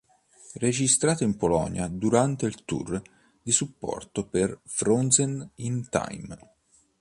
Registrato 0.55 1.23
in 1.23 1.37
Polonia 1.37 1.85
durante 1.87 2.47
il 2.47 2.65
tour 2.65 2.99
di 3.39 3.51
supporto 3.51 4.25
per 4.25 4.59
"Frozen 4.65 5.47
in 5.57 5.89
Time". 5.89 6.37